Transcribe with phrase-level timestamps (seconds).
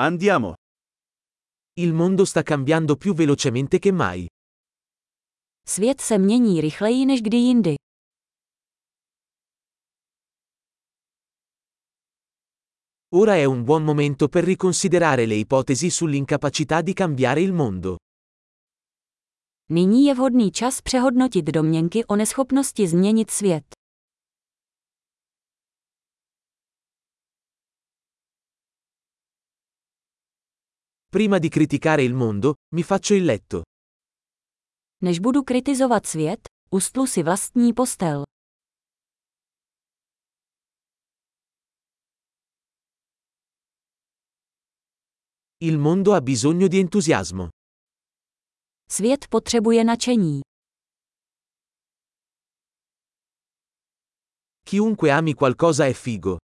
[0.00, 0.54] Andiamo.
[1.80, 4.26] Il mondo sta cambiando più velocemente che mai.
[5.68, 7.74] Svět se mění rychleji než kdy jindy.
[13.14, 17.96] Ora è un buon momento per riconsiderare le ipotesi sull'incapacità di cambiare il mondo.
[19.70, 23.77] Nyní je vhodný čas přehodnotit domněnky o neschopnosti změnit svět.
[31.10, 33.62] Prima di criticare il mondo, mi faccio il letto.
[35.02, 36.40] Než budu kritizovat svět,
[36.70, 38.22] ustlu si vlastní postel.
[45.60, 47.48] Il mondo ha bisogno di entusiasmo.
[48.90, 50.40] Svět potřebuje nadšení.
[54.68, 56.36] Chiunque ami qualcosa è figo.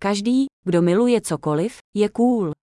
[0.00, 2.59] Každý, kdo miluje cokoliv, je cool.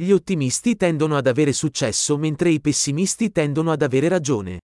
[0.00, 4.58] Gli ottimisti tendono ad avere successo mentre i pessimisti tendono ad avere ragione.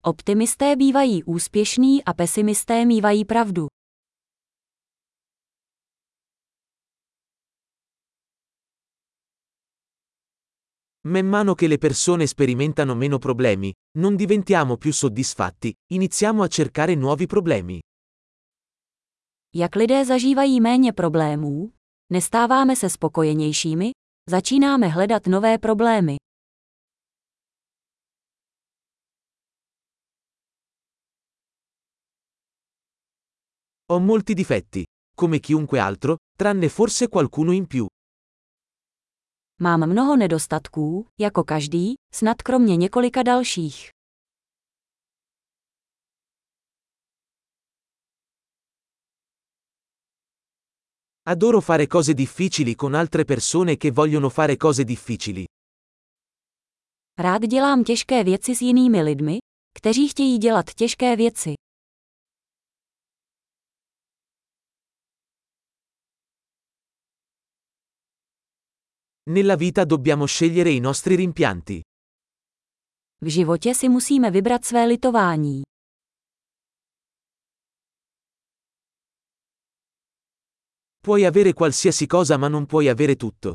[0.00, 3.66] Optimisté bývají úspěšní a pesimisté mívají pravdu.
[11.04, 16.94] Man mano che le persone sperimentano meno problemi, non diventiamo più soddisfatti, iniziamo a cercare
[16.94, 17.78] nuovi problemi.
[19.54, 21.77] Jak lidé zažívají méně problémů,
[22.12, 23.90] nestáváme se spokojenějšími,
[24.30, 26.16] začínáme hledat nové problémy.
[33.90, 34.84] Ho molti difetti,
[35.20, 37.86] come chiunque altro, tranne forse qualcuno in più.
[39.60, 43.97] Mám mnoho nedostatků, jako každý, snad kromě několika dalších.
[51.30, 55.44] Adoro fare cose difficili con altre persone che vogliono fare cose difficili.
[57.18, 59.38] Rád dělám těžké věci s jinými lidmi,
[59.74, 61.54] kteří chtějí dělat těžké věci.
[69.30, 71.80] Nella vita dobbiamo scegliere i nostri rimpianti.
[73.20, 75.62] V životě si musíme vybrat své litování.
[81.08, 83.52] Puoi avere qualsiasi cosa ma non puoi avere tutto.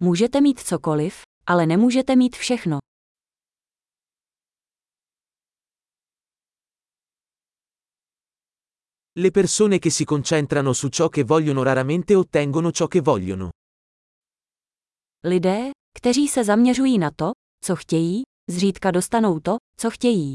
[0.00, 2.78] Můžete mít cokoliv, ale nemůžete mít všechno.
[9.18, 13.50] Le persone che si concentrano su ciò che vogliono raramente ottengono ciò che vogliono.
[15.24, 17.30] Lidé, kteří se zaměřují na to,
[17.64, 20.34] co chtějí, zřídka dostanou to, co chtějí.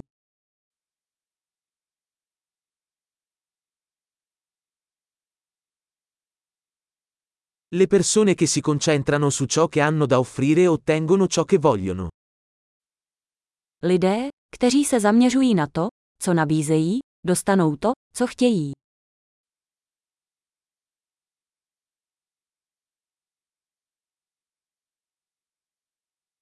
[7.73, 12.09] Le persone che si concentrano su ciò che hanno da offrire ottengono ciò che vogliono.
[13.83, 15.87] Lidé, kteří se zaměřují na to,
[16.21, 18.71] co nabízejí, dostanou to, co chtějí.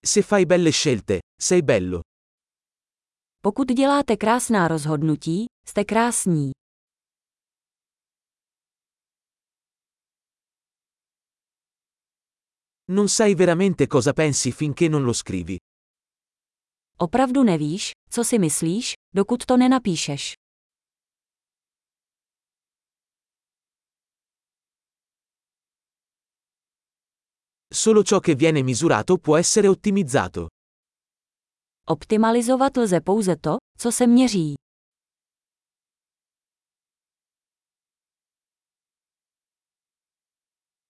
[0.06, 2.02] Se fai belle scelte, sei bello.
[3.42, 6.52] Pokud děláte krásná rozhodnutí, jste krásní.
[12.92, 15.58] Non sai veramente cosa pensi finché non lo scrivi.
[16.98, 20.34] Opravdu nevíš, co si myslíš, dokud to nenapíšeš.
[27.72, 30.48] Solo ciò che viene misurato può essere ottimizzato.
[31.88, 34.54] Optimalizovat lze pouze to, co se měří.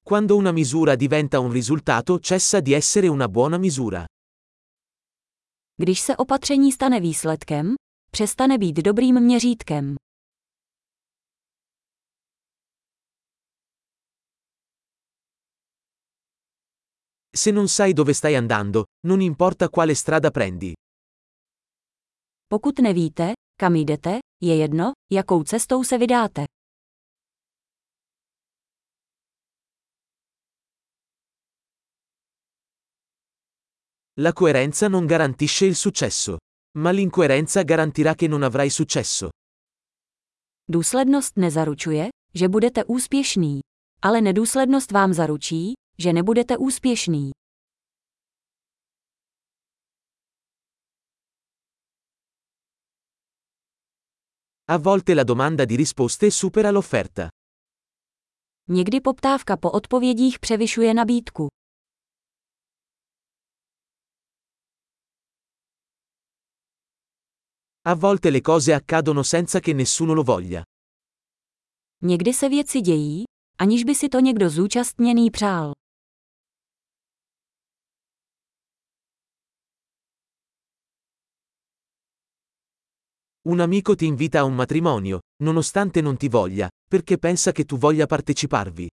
[0.10, 4.06] Quando una misura diventa un risultato cessa di essere una buona misura.
[5.76, 7.74] Když se opatření stane výsledkem,
[8.12, 9.96] přestane být dobrým měřítkem.
[17.36, 20.74] Se non sai dove stai andando, non importa quale strada prendi.
[22.48, 26.44] Pokud nevíte, kam jdete, je jedno, jakou cestou se vydáte.
[34.22, 36.38] La coerenza non garantisce il successo.
[36.78, 39.30] Ma l'incoerenza garantirà che non avrai successo.
[40.68, 43.60] Důslednost nezaručuje, že budete úspěšný.
[44.02, 47.32] Ale nedůslednost vám zaručí, že nebudete úspěšný.
[54.68, 57.30] A volte la domanda di risposte supera l'offerta.
[58.68, 61.59] Někdy poptávka po odpovědích převyšuje nabídku.
[67.86, 70.64] A volte le cose accadono senza che nessuno lo voglia.
[72.04, 73.24] Někdy se věci dějí,
[73.58, 75.72] aniž by si to někdo zúčastněný přál.
[83.48, 87.78] Un amico ti invita a un matrimonio, nonostante non ti voglia, perché pensa che tu
[87.78, 88.88] voglia parteciparvi.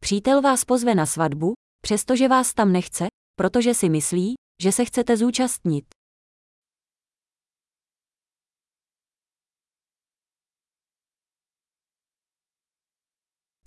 [0.00, 5.16] Přítel vás pozve na svatbu, přestože vás tam nechce, protože si myslí, že se chcete
[5.16, 5.97] zúčastnit.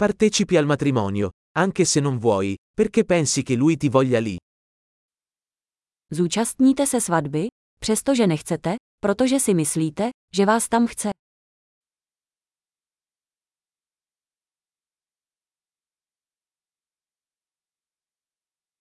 [0.01, 4.36] Partecipi al matrimonio, anche se non vuoi, perché pensi che lui ti voglia lì.
[6.12, 7.48] Zúčastníte se svatby,
[7.80, 11.09] přestože nechcete, protože si myslíte, že vás tam chce.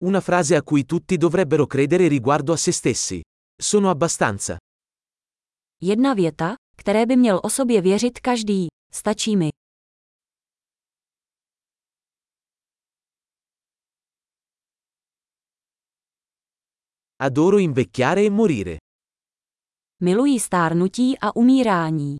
[0.02, 3.20] Una frase a cui tutti dovrebbero credere riguardo a se stessi.
[3.62, 4.56] Sono abbastanza.
[5.82, 8.66] Jedna věta, které by měl o sobě věřit každý.
[8.92, 9.59] Stačí mi.
[17.22, 18.76] Adoro invecchiare e morire.
[20.02, 22.16] Miluji stárnutí a umírání.